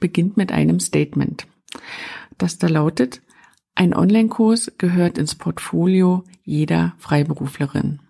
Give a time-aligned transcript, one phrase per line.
[0.00, 1.46] beginnt mit einem Statement,
[2.38, 3.22] das da lautet,
[3.74, 8.00] ein Online-Kurs gehört ins Portfolio jeder Freiberuflerin.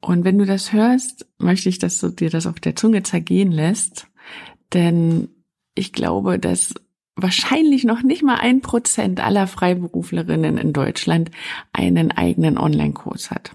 [0.00, 3.50] Und wenn du das hörst, möchte ich, dass du dir das auf der Zunge zergehen
[3.50, 4.06] lässt,
[4.72, 5.28] denn
[5.74, 6.74] ich glaube, dass
[7.16, 11.30] wahrscheinlich noch nicht mal ein Prozent aller Freiberuflerinnen in Deutschland
[11.72, 13.52] einen eigenen Online-Kurs hat.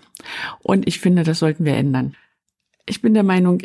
[0.59, 2.15] Und ich finde, das sollten wir ändern.
[2.85, 3.61] Ich bin der Meinung,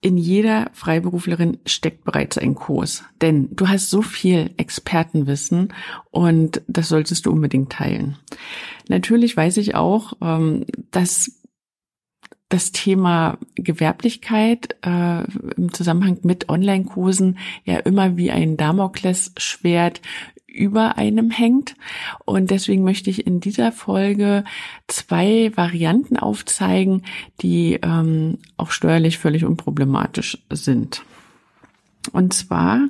[0.00, 5.72] in jeder Freiberuflerin steckt bereits ein Kurs, denn du hast so viel Expertenwissen
[6.10, 8.16] und das solltest du unbedingt teilen.
[8.88, 11.32] Natürlich weiß ich auch, ähm, dass
[12.48, 15.24] das Thema Gewerblichkeit äh,
[15.56, 20.00] im Zusammenhang mit Online-Kursen ja immer wie ein Damoklesschwert
[20.58, 21.74] über einem hängt.
[22.24, 24.44] Und deswegen möchte ich in dieser Folge
[24.88, 27.02] zwei Varianten aufzeigen,
[27.40, 31.02] die ähm, auch steuerlich völlig unproblematisch sind.
[32.12, 32.88] Und zwar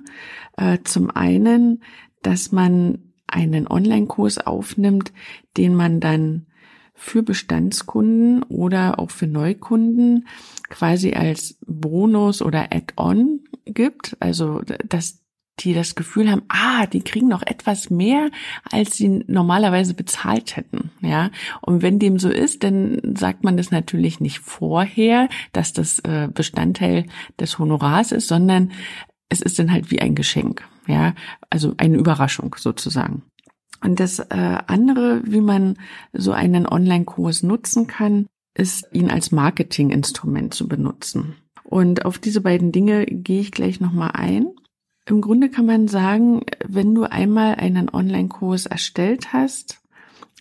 [0.56, 1.83] äh, zum einen,
[2.22, 5.12] dass man einen Online-Kurs aufnimmt,
[5.56, 6.47] den man dann
[6.94, 10.27] für Bestandskunden oder auch für Neukunden
[10.69, 14.16] quasi als Bonus oder Add-on gibt.
[14.19, 15.20] Also, dass
[15.61, 18.31] die das Gefühl haben, ah, die kriegen noch etwas mehr,
[18.70, 21.31] als sie normalerweise bezahlt hätten, ja.
[21.61, 26.28] Und wenn dem so ist, dann sagt man das natürlich nicht vorher, dass das äh,
[26.33, 27.06] Bestandteil
[27.39, 28.73] des Honorars ist, sondern
[29.28, 31.15] es ist dann halt wie ein Geschenk, ja.
[31.50, 33.22] Also eine Überraschung sozusagen.
[33.81, 35.77] Und das äh, andere, wie man
[36.12, 41.37] so einen Online-Kurs nutzen kann, ist ihn als Marketinginstrument zu benutzen.
[41.62, 44.49] Und auf diese beiden Dinge gehe ich gleich nochmal ein.
[45.08, 49.80] Im Grunde kann man sagen, wenn du einmal einen Online-Kurs erstellt hast,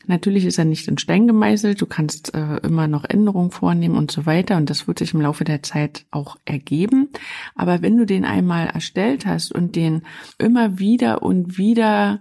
[0.07, 4.11] natürlich ist er nicht in Stein gemeißelt, du kannst äh, immer noch Änderungen vornehmen und
[4.11, 7.07] so weiter und das wird sich im Laufe der Zeit auch ergeben.
[7.55, 10.01] Aber wenn du den einmal erstellt hast und den
[10.37, 12.19] immer wieder und wieder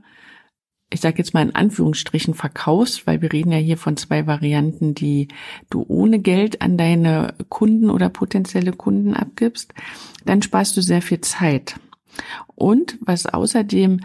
[0.88, 4.94] ich sage jetzt mal in Anführungsstrichen verkaufst, weil wir reden ja hier von zwei Varianten,
[4.94, 5.26] die
[5.68, 9.74] du ohne Geld an deine Kunden oder potenzielle Kunden abgibst,
[10.26, 11.74] dann sparst du sehr viel Zeit.
[12.54, 14.00] Und was außerdem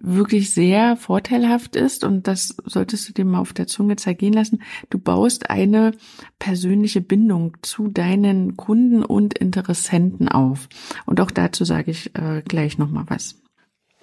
[0.00, 4.62] wirklich sehr vorteilhaft ist, und das solltest du dir mal auf der Zunge zergehen lassen,
[4.90, 5.92] du baust eine
[6.38, 10.68] persönliche Bindung zu deinen Kunden und Interessenten auf.
[11.06, 13.36] Und auch dazu sage ich äh, gleich nochmal was.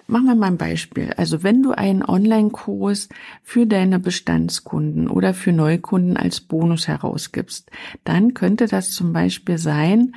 [0.08, 1.12] Machen wir mal ein Beispiel.
[1.16, 3.08] Also wenn du einen Online-Kurs
[3.42, 7.70] für deine Bestandskunden oder für Neukunden als Bonus herausgibst,
[8.04, 10.14] dann könnte das zum Beispiel sein,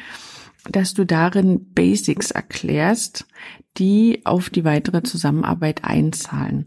[0.70, 3.26] dass du darin Basics erklärst,
[3.78, 6.66] die auf die weitere Zusammenarbeit einzahlen.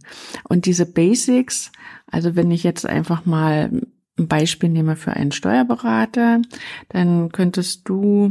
[0.49, 1.73] Und diese Basics,
[2.11, 3.83] also wenn ich jetzt einfach mal
[4.19, 6.43] ein Beispiel nehme für einen Steuerberater,
[6.89, 8.29] dann könntest du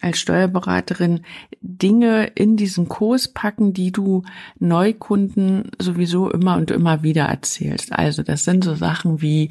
[0.00, 1.22] als Steuerberaterin
[1.60, 4.22] Dinge in diesen Kurs packen, die du
[4.58, 7.92] Neukunden sowieso immer und immer wieder erzählst.
[7.92, 9.48] Also das sind so Sachen wie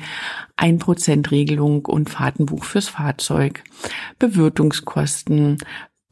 [0.56, 3.64] ein Prozent Regelung und Fahrtenbuch fürs Fahrzeug,
[4.20, 5.58] Bewirtungskosten,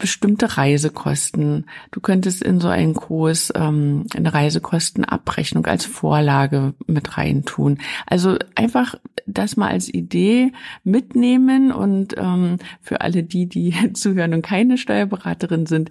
[0.04, 1.66] bestimmte Reisekosten.
[1.92, 7.78] Du könntest in so einen Kurs ähm, eine Reisekostenabrechnung als Vorlage mit reintun.
[8.06, 8.96] Also einfach
[9.28, 10.52] das mal als Idee
[10.84, 15.90] mitnehmen und ähm, für alle die, die zuhören und keine Steuerberaterin sind,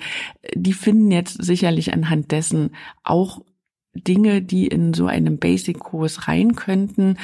[0.55, 2.73] die finden jetzt sicherlich anhand dessen
[3.05, 3.41] auch
[3.95, 7.17] Dinge, die in so einem Basic-Kurs rein könnten,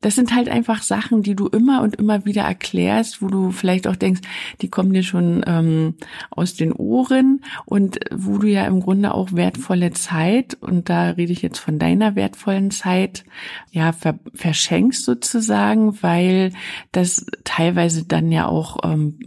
[0.00, 3.88] das sind halt einfach Sachen, die du immer und immer wieder erklärst, wo du vielleicht
[3.88, 4.20] auch denkst,
[4.60, 5.94] die kommen dir schon ähm,
[6.30, 11.32] aus den Ohren und wo du ja im Grunde auch wertvolle Zeit, und da rede
[11.32, 13.24] ich jetzt von deiner wertvollen Zeit,
[13.72, 16.52] ja, ver verschenkst sozusagen, weil
[16.92, 19.18] das teilweise dann ja auch ähm,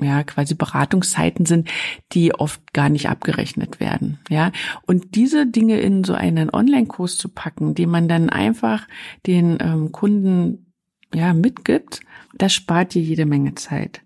[0.00, 1.68] ja, quasi Beratungszeiten sind,
[2.12, 4.50] die oft gar nicht abgerechnet werden, ja.
[4.86, 8.88] Und diese Dinge in so einen Online-Kurs zu packen, den man dann einfach
[9.26, 10.72] den ähm, Kunden
[11.14, 12.00] ja mitgibt,
[12.36, 14.02] das spart dir jede Menge Zeit.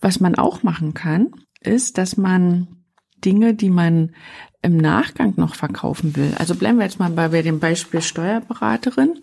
[0.00, 1.30] Was man auch machen kann,
[1.60, 2.68] ist, dass man
[3.24, 4.12] Dinge, die man
[4.62, 6.34] im Nachgang noch verkaufen will.
[6.38, 9.18] Also bleiben wir jetzt mal bei, dem Beispiel Steuerberaterin.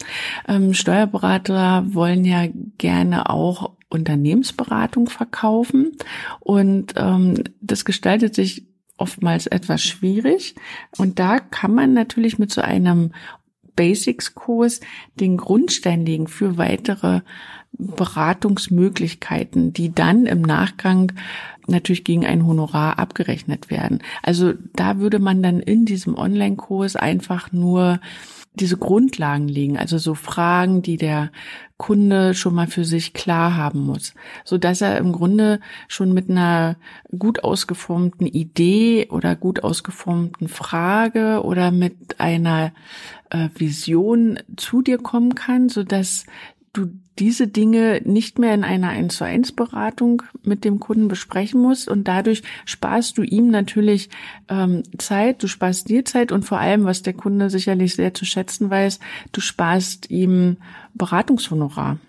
[0.47, 2.47] Ähm, Steuerberater wollen ja
[2.77, 5.97] gerne auch Unternehmensberatung verkaufen
[6.39, 8.65] und ähm, das gestaltet sich
[8.97, 10.56] oftmals etwas schwierig.
[10.97, 13.13] Und da kann man natürlich mit so einem
[13.75, 14.81] Basics-Kurs
[15.15, 17.21] den Grundstein legen für weitere
[17.71, 21.13] Beratungsmöglichkeiten, die dann im Nachgang
[21.68, 24.00] natürlich gegen ein Honorar abgerechnet werden.
[24.21, 28.01] Also da würde man dann in diesem Online-Kurs einfach nur
[28.59, 31.31] diese Grundlagen legen, also so Fragen, die der
[31.77, 34.13] Kunde schon mal für sich klar haben muss,
[34.44, 36.75] so dass er im Grunde schon mit einer
[37.17, 42.73] gut ausgeformten Idee oder gut ausgeformten Frage oder mit einer
[43.29, 46.25] äh, Vision zu dir kommen kann, so dass
[46.74, 46.88] du
[47.18, 51.89] diese Dinge nicht mehr in einer 1 zu 1 Beratung mit dem Kunden besprechen musst
[51.89, 54.10] und dadurch sparst du ihm natürlich
[54.48, 58.25] ähm, Zeit, du sparst dir Zeit und vor allem, was der Kunde sicherlich sehr zu
[58.25, 59.00] schätzen weiß,
[59.31, 60.57] du sparst ihm
[60.94, 62.00] Beratungshonorar.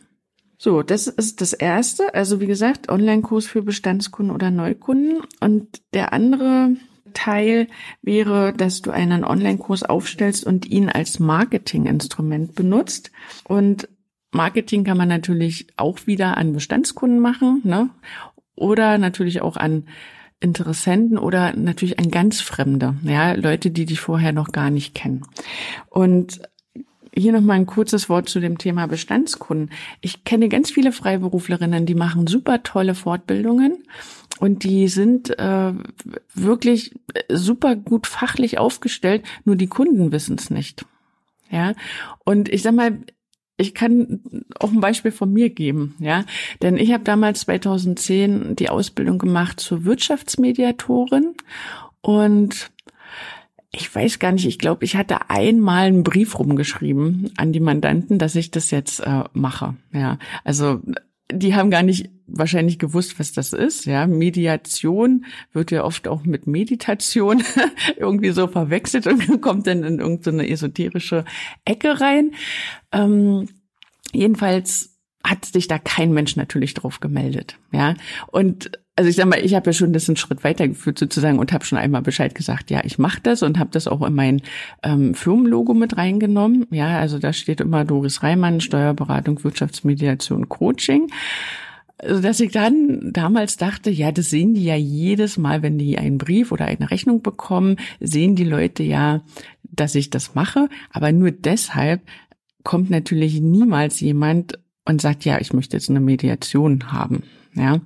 [0.62, 2.14] So, das ist das erste.
[2.14, 5.22] Also wie gesagt, Online-Kurs für Bestandskunden oder Neukunden.
[5.40, 6.76] Und der andere
[7.14, 7.66] Teil
[8.02, 13.10] wäre, dass du einen Online-Kurs aufstellst und ihn als Marketinginstrument benutzt.
[13.44, 13.88] Und
[14.32, 17.90] Marketing kann man natürlich auch wieder an Bestandskunden machen, ne?
[18.54, 19.84] Oder natürlich auch an
[20.40, 25.26] Interessenten oder natürlich an ganz Fremde, ja, Leute, die dich vorher noch gar nicht kennen.
[25.88, 26.40] Und
[27.14, 29.70] hier noch mal ein kurzes Wort zu dem Thema Bestandskunden.
[30.00, 33.82] Ich kenne ganz viele Freiberuflerinnen, die machen super tolle Fortbildungen
[34.38, 35.72] und die sind äh,
[36.34, 36.94] wirklich
[37.28, 40.86] super gut fachlich aufgestellt, nur die Kunden wissen es nicht.
[41.50, 41.74] Ja,
[42.24, 43.00] und ich sag mal,
[43.60, 44.20] ich kann
[44.58, 46.24] auch ein Beispiel von mir geben, ja,
[46.62, 51.34] denn ich habe damals 2010 die Ausbildung gemacht zur Wirtschaftsmediatorin
[52.00, 52.70] und
[53.72, 58.18] ich weiß gar nicht, ich glaube, ich hatte einmal einen Brief rumgeschrieben an die Mandanten,
[58.18, 59.76] dass ich das jetzt äh, mache.
[59.92, 60.80] Ja, also
[61.32, 63.86] die haben gar nicht wahrscheinlich gewusst, was das ist.
[63.86, 67.42] Ja, Mediation wird ja oft auch mit Meditation
[67.96, 71.24] irgendwie so verwechselt und kommt dann in irgendeine esoterische
[71.64, 72.32] Ecke rein.
[72.92, 73.48] Ähm,
[74.12, 74.89] jedenfalls
[75.24, 77.56] hat sich da kein Mensch natürlich drauf gemeldet.
[77.72, 77.94] Ja,
[78.28, 81.52] und also ich sag mal, ich habe ja schon das einen Schritt weitergeführt sozusagen und
[81.54, 84.42] habe schon einmal Bescheid gesagt, ja, ich mache das und habe das auch in mein
[84.82, 86.66] ähm, Firmenlogo mit reingenommen.
[86.70, 91.08] Ja, also da steht immer Doris Reimann, Steuerberatung, Wirtschaftsmediation, Coaching.
[91.96, 95.96] Also dass ich dann damals dachte, ja, das sehen die ja jedes Mal, wenn die
[95.96, 99.22] einen Brief oder eine Rechnung bekommen, sehen die Leute ja,
[99.62, 100.68] dass ich das mache.
[100.90, 102.02] Aber nur deshalb
[102.64, 104.58] kommt natürlich niemals jemand
[104.90, 107.22] und sagt, ja, ich möchte jetzt eine Mediation haben.
[107.54, 107.80] Ja.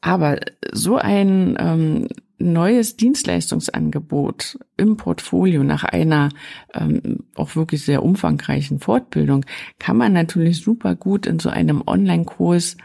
[0.00, 0.38] Aber
[0.72, 2.08] so ein ähm,
[2.38, 6.28] neues Dienstleistungsangebot im Portfolio nach einer
[6.74, 9.46] ähm, auch wirklich sehr umfangreichen Fortbildung
[9.78, 12.76] kann man natürlich super gut in so einem Online-Kurs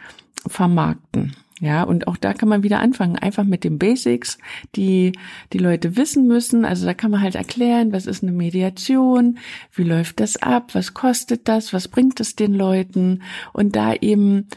[0.47, 1.35] vermarkten.
[1.59, 4.37] Ja, und auch da kann man wieder anfangen, einfach mit den Basics,
[4.75, 5.11] die
[5.51, 6.63] die Leute wissen müssen.
[6.63, 9.39] Also da kann man halt erklären, was ist eine Mediation,
[9.73, 14.47] wie läuft das ab, was kostet das, was bringt es den Leuten und da eben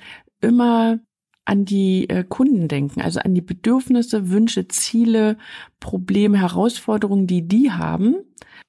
[0.40, 1.00] immer
[1.44, 5.36] an die äh, Kunden denken, also an die Bedürfnisse, Wünsche, Ziele,
[5.80, 8.16] Probleme, Herausforderungen, die die haben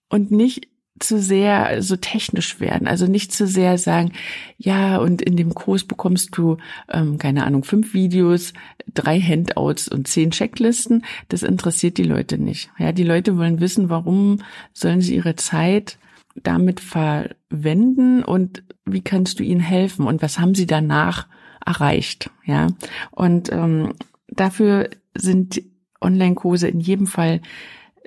[0.10, 4.14] und nicht zu sehr so technisch werden, also nicht zu sehr sagen,
[4.58, 6.58] ja, und in dem Kurs bekommst du,
[6.92, 8.54] ähm, keine Ahnung, fünf Videos,
[8.94, 11.04] drei Handouts und zehn Checklisten.
[11.30, 12.70] Das interessiert die Leute nicht.
[12.78, 14.40] Ja, die Leute wollen wissen, warum
[14.72, 15.98] sollen sie ihre Zeit
[16.36, 21.28] damit verwenden und wie kannst du ihnen helfen und was haben sie danach
[21.66, 22.30] erreicht.
[22.46, 22.68] Ja,
[23.12, 23.94] und ähm,
[24.28, 25.62] dafür sind
[26.02, 27.42] Online-Kurse in jedem Fall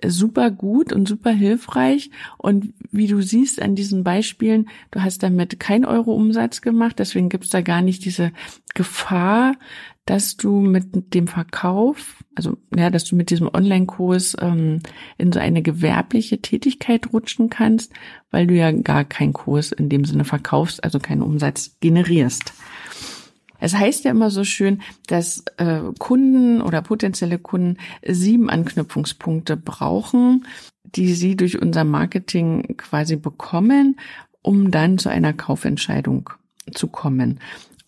[0.04, 2.10] super gut und super hilfreich.
[2.38, 7.28] Und wie du siehst an diesen Beispielen, du hast damit kein Euro Umsatz gemacht, deswegen
[7.28, 8.32] gibt's da gar nicht diese
[8.74, 9.54] Gefahr,
[10.06, 14.80] dass du mit dem Verkauf, also ja, dass du mit diesem Online-Kurs ähm,
[15.18, 17.92] in so eine gewerbliche Tätigkeit rutschen kannst,
[18.30, 22.52] weil du ja gar keinen Kurs in dem Sinne verkaufst, also keinen Umsatz generierst.
[23.60, 30.46] Es heißt ja immer so schön, dass äh, Kunden oder potenzielle Kunden sieben Anknüpfungspunkte brauchen,
[30.84, 33.98] die sie durch unser Marketing quasi bekommen,
[34.42, 36.30] um dann zu einer Kaufentscheidung
[36.72, 37.40] zu kommen.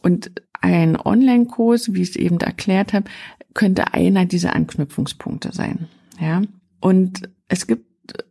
[0.02, 3.08] Und ein Online-Kurs, wie ich es eben erklärt habe,
[3.54, 5.88] könnte einer dieser Anknüpfungspunkte sein.
[6.20, 6.42] Ja.
[6.80, 7.86] Und es gibt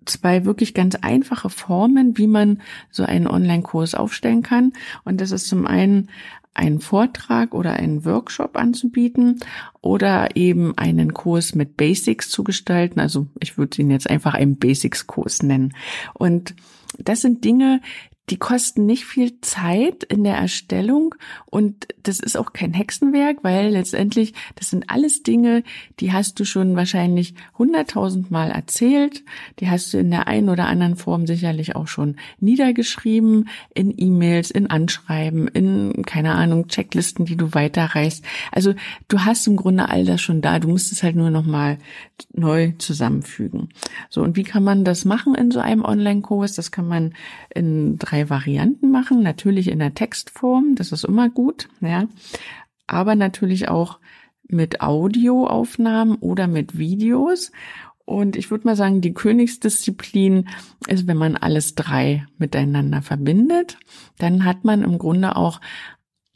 [0.06, 4.74] zwei wirklich ganz einfache Formen, wie man so einen Online-Kurs aufstellen kann.
[5.04, 6.10] Und das ist zum einen
[6.58, 9.40] einen Vortrag oder einen Workshop anzubieten
[9.82, 13.00] oder eben einen Kurs mit Basics zu gestalten.
[13.00, 15.74] Also ich würde ihn jetzt einfach einen Basics-Kurs nennen.
[16.14, 16.56] Und
[16.98, 17.82] das sind Dinge,
[18.30, 21.16] die kosten nicht viel Zeit in der Erstellung
[21.46, 25.64] und das ist auch kein Hexenwerk, weil letztendlich das sind alles Dinge,
[26.00, 29.24] die hast du schon wahrscheinlich hunderttausend Mal erzählt,
[29.60, 34.52] die hast du in der einen oder anderen Form sicherlich auch schon niedergeschrieben, in E-Mails,
[34.52, 38.26] in Anschreiben, in, keine Ahnung, Checklisten, die du weiterreichst.
[38.52, 38.74] Also
[39.08, 41.78] du hast im Grunde all das schon da, du musst es halt nur nochmal
[42.34, 43.70] neu zusammenfügen.
[44.10, 46.56] So, und wie kann man das machen in so einem Online-Kurs?
[46.56, 47.14] Das kann man
[47.54, 49.22] in drei drei Varianten machen.
[49.22, 52.08] Natürlich in der Textform, das ist immer gut, ja.
[52.88, 54.00] Aber natürlich auch
[54.48, 57.52] mit Audioaufnahmen oder mit Videos.
[58.06, 60.48] Und ich würde mal sagen, die Königsdisziplin
[60.88, 63.78] ist, wenn man alles drei miteinander verbindet,
[64.18, 65.60] dann hat man im Grunde auch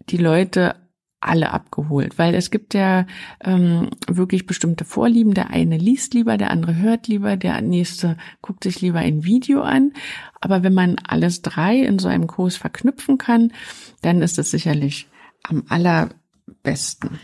[0.10, 0.76] die Leute
[1.22, 3.06] alle abgeholt, weil es gibt ja
[3.44, 5.34] ähm, wirklich bestimmte Vorlieben.
[5.34, 9.62] Der eine liest lieber, der andere hört lieber, der nächste guckt sich lieber ein Video
[9.62, 9.94] an.
[10.42, 13.54] Aber wenn man alles drei in so einem Kurs verknüpfen kann,
[14.02, 15.08] dann ist es sicherlich
[15.44, 17.20] am allerbesten.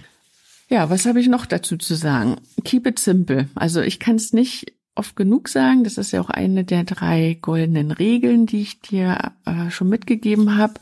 [0.69, 2.35] Ja, was habe ich noch dazu zu sagen?
[2.63, 3.49] Keep it simple.
[3.55, 5.83] Also ich kann es nicht oft genug sagen.
[5.83, 10.57] Das ist ja auch eine der drei goldenen Regeln, die ich dir äh, schon mitgegeben
[10.57, 10.75] habe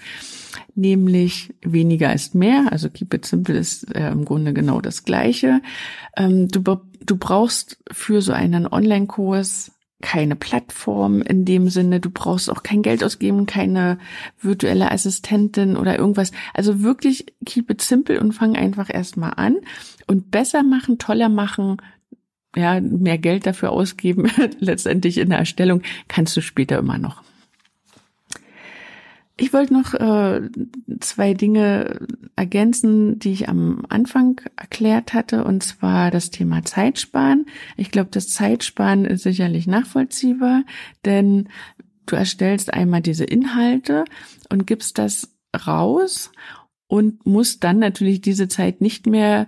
[0.75, 2.67] nämlich weniger ist mehr.
[2.72, 5.62] Also Keep It Simple ist äh, im Grunde genau das Gleiche.
[6.15, 12.00] Ähm, du, du brauchst für so einen Online-Kurs keine Plattform in dem Sinne.
[12.00, 13.98] Du brauchst auch kein Geld ausgeben, keine
[14.39, 16.32] virtuelle Assistentin oder irgendwas.
[16.53, 19.58] Also wirklich keep it simple und fang einfach erstmal an
[20.05, 21.77] und besser machen, toller machen,
[22.55, 24.29] ja, mehr Geld dafür ausgeben,
[24.60, 27.25] letztendlich in der Erstellung, kannst du später immer noch.
[29.38, 30.50] Ich wollte noch äh,
[31.01, 37.46] zwei Dinge ergänzen, die ich am Anfang erklärt hatte, und zwar das Thema Zeitsparen.
[37.75, 40.63] Ich glaube, das Zeitsparen ist sicherlich nachvollziehbar,
[41.04, 41.50] denn
[42.06, 44.06] du erstellst einmal diese Inhalte
[44.50, 45.34] und gibst das
[45.65, 46.32] raus
[46.88, 49.48] und musst dann natürlich diese Zeit nicht mehr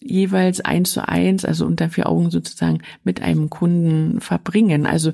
[0.00, 4.86] jeweils eins zu eins, also unter vier Augen sozusagen mit einem Kunden verbringen.
[4.86, 5.12] Also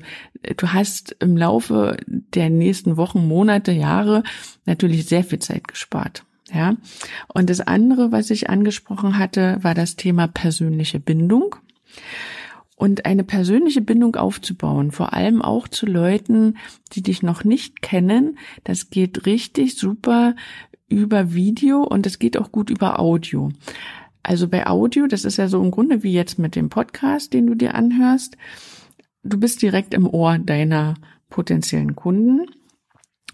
[0.57, 4.23] du hast im Laufe der nächsten Wochen, Monate, Jahre
[4.65, 6.25] natürlich sehr viel Zeit gespart.
[6.53, 6.75] Ja.
[7.33, 11.55] Und das andere, was ich angesprochen hatte, war das Thema persönliche Bindung.
[12.75, 16.57] Und eine persönliche Bindung aufzubauen, vor allem auch zu Leuten,
[16.91, 20.35] die dich noch nicht kennen, das geht richtig super
[20.89, 23.51] über Video und es geht auch gut über Audio.
[24.23, 27.45] Also bei Audio, das ist ja so im Grunde wie jetzt mit dem Podcast, den
[27.45, 28.37] du dir anhörst.
[29.23, 30.95] Du bist direkt im Ohr deiner
[31.29, 32.47] potenziellen Kunden.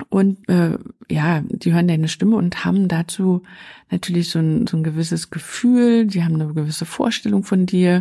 [0.08, 0.77] Und äh,
[1.10, 3.43] ja, die hören deine Stimme und haben dazu
[3.91, 8.00] natürlich so ein, so ein gewisses Gefühl, die haben eine gewisse Vorstellung von dir.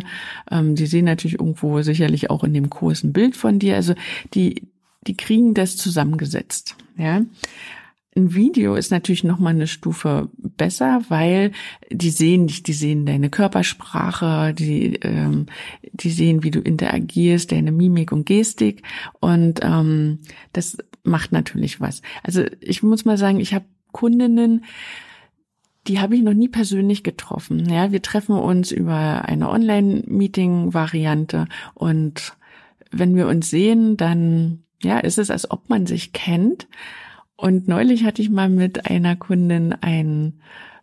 [0.49, 3.75] Ähm, die sehen natürlich irgendwo sicherlich auch in dem Kurs ein Bild von dir.
[3.75, 3.95] Also
[4.33, 4.69] die,
[5.05, 6.77] die kriegen das zusammengesetzt.
[6.97, 7.21] Ja.
[8.19, 11.53] Ein Video ist natürlich noch mal eine Stufe besser, weil
[11.89, 15.45] die sehen dich, die sehen deine Körpersprache, die ähm,
[15.93, 18.83] die sehen, wie du interagierst, deine Mimik und Gestik
[19.21, 20.19] und ähm,
[20.51, 22.01] das macht natürlich was.
[22.21, 24.65] Also ich muss mal sagen, ich habe Kundinnen,
[25.87, 27.69] die habe ich noch nie persönlich getroffen.
[27.69, 32.35] Ja, wir treffen uns über eine Online-Meeting-Variante und
[32.91, 36.67] wenn wir uns sehen, dann ja, ist es, als ob man sich kennt.
[37.39, 40.41] Und neulich hatte ich mal mit einer Kundin ein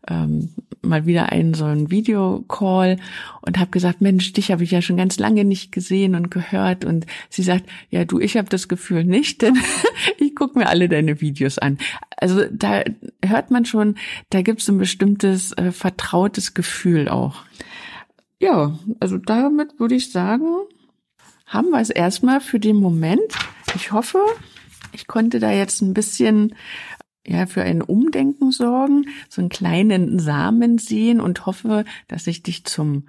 [0.08, 2.96] ähm, mal wieder einen so einen Videocall
[3.42, 6.86] und habe gesagt, Mensch, dich habe ich ja schon ganz lange nicht gesehen und gehört.
[6.86, 9.58] Und sie sagt, ja du, ich habe das Gefühl nicht, denn
[10.18, 11.76] ich gucke mir alle deine Videos an.
[12.16, 12.84] Also da
[13.22, 13.96] hört man schon,
[14.30, 17.42] da gibt es ein bestimmtes äh, vertrautes Gefühl auch.
[18.40, 20.46] Ja, also damit würde ich sagen,
[21.44, 23.20] haben wir es erstmal für den Moment.
[23.74, 24.20] Ich hoffe,
[24.96, 26.54] ich konnte da jetzt ein bisschen
[27.26, 32.64] ja, für ein Umdenken sorgen, so einen kleinen Samen sehen und hoffe, dass ich dich
[32.64, 33.08] zum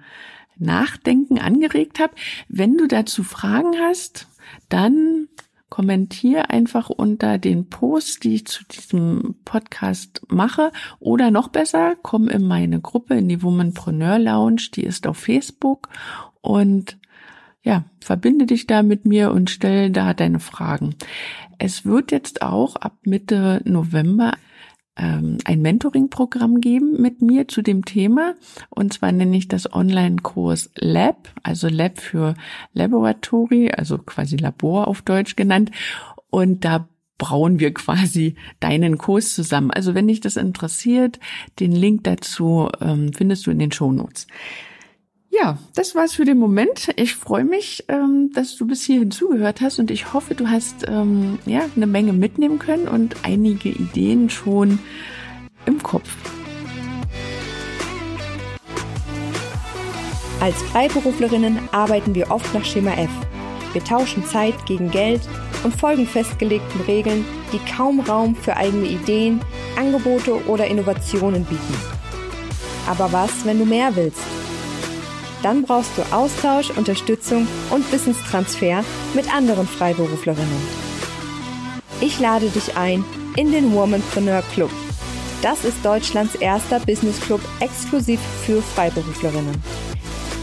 [0.58, 2.14] Nachdenken angeregt habe.
[2.48, 4.26] Wenn du dazu Fragen hast,
[4.68, 5.28] dann
[5.70, 10.72] kommentier einfach unter den Posts, die ich zu diesem Podcast mache.
[10.98, 15.88] Oder noch besser, komm in meine Gruppe, in die Womanpreneur Lounge, die ist auf Facebook
[16.40, 16.98] und
[17.68, 20.94] ja, verbinde dich da mit mir und stell da deine Fragen.
[21.58, 24.32] Es wird jetzt auch ab Mitte November
[24.96, 28.36] ähm, ein Mentoring-Programm geben mit mir zu dem Thema.
[28.70, 32.36] Und zwar nenne ich das Online-Kurs Lab, also Lab für
[32.72, 35.70] Laboratory, also quasi Labor auf Deutsch genannt.
[36.30, 39.72] Und da brauen wir quasi deinen Kurs zusammen.
[39.72, 41.20] Also wenn dich das interessiert,
[41.60, 44.26] den Link dazu ähm, findest du in den Show Notes.
[45.30, 46.88] Ja, das war's für den Moment.
[46.96, 50.88] Ich freue mich, ähm, dass du bis hierhin zugehört hast und ich hoffe, du hast
[50.88, 54.78] ähm, ja eine Menge mitnehmen können und einige Ideen schon
[55.66, 56.08] im Kopf.
[60.40, 63.10] Als Freiberuflerinnen arbeiten wir oft nach Schema F.
[63.74, 65.20] Wir tauschen Zeit gegen Geld
[65.62, 69.40] und folgen festgelegten Regeln, die kaum Raum für eigene Ideen,
[69.76, 71.74] Angebote oder Innovationen bieten.
[72.88, 74.37] Aber was, wenn du mehr willst?
[75.42, 80.88] Dann brauchst du Austausch, Unterstützung und Wissenstransfer mit anderen Freiberuflerinnen.
[82.00, 83.04] Ich lade dich ein
[83.36, 84.70] in den Womanpreneur Club.
[85.42, 89.62] Das ist Deutschlands erster Business Club exklusiv für Freiberuflerinnen.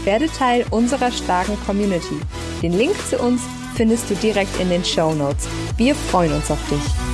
[0.04, 2.18] Werde Teil unserer starken Community.
[2.62, 3.42] Den Link zu uns
[3.74, 5.46] findest du direkt in den Show Notes.
[5.76, 7.05] Wir freuen uns auf dich.